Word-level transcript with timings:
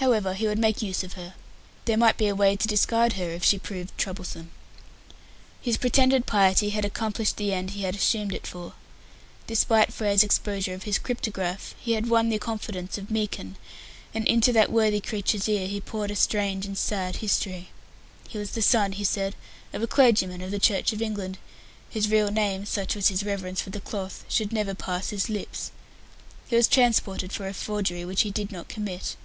However, 0.00 0.34
he 0.34 0.46
would 0.46 0.58
make 0.58 0.82
use 0.82 1.02
of 1.02 1.14
her. 1.14 1.32
There 1.86 1.96
might 1.96 2.18
be 2.18 2.26
a 2.28 2.34
way 2.34 2.54
to 2.54 2.68
discard 2.68 3.14
her 3.14 3.30
if 3.30 3.42
she 3.42 3.58
proved 3.58 3.96
troublesome. 3.96 4.50
His 5.62 5.78
pretended 5.78 6.26
piety 6.26 6.68
had 6.68 6.84
accomplished 6.84 7.38
the 7.38 7.54
end 7.54 7.70
he 7.70 7.80
had 7.80 7.94
assumed 7.94 8.34
it 8.34 8.46
for. 8.46 8.74
Despite 9.46 9.94
Frere's 9.94 10.22
exposure 10.22 10.74
of 10.74 10.82
his 10.82 10.98
cryptograph, 10.98 11.74
he 11.80 11.92
had 11.92 12.10
won 12.10 12.28
the 12.28 12.38
confidence 12.38 12.98
of 12.98 13.10
Meekin; 13.10 13.56
and 14.12 14.28
into 14.28 14.52
that 14.52 14.70
worthy 14.70 15.00
creature's 15.00 15.48
ear 15.48 15.66
he 15.66 15.80
poured 15.80 16.10
a 16.10 16.16
strange 16.16 16.66
and 16.66 16.76
sad 16.76 17.16
story. 17.30 17.70
He 18.28 18.36
was 18.36 18.50
the 18.50 18.60
son, 18.60 18.92
he 18.92 19.02
said, 19.02 19.34
of 19.72 19.82
a 19.82 19.86
clergyman 19.86 20.42
of 20.42 20.50
the 20.50 20.58
Church 20.58 20.92
of 20.92 21.00
England, 21.00 21.38
whose 21.92 22.10
real 22.10 22.30
name, 22.30 22.66
such 22.66 22.94
was 22.94 23.08
his 23.08 23.24
reverence 23.24 23.62
for 23.62 23.70
the 23.70 23.80
cloth, 23.80 24.26
should 24.28 24.52
never 24.52 24.74
pass 24.74 25.08
his 25.08 25.30
lips. 25.30 25.70
He 26.48 26.54
was 26.54 26.68
transported 26.68 27.32
for 27.32 27.48
a 27.48 27.54
forgery 27.54 28.04
which 28.04 28.20
he 28.20 28.30
did 28.30 28.52
not 28.52 28.68
commit. 28.68 29.16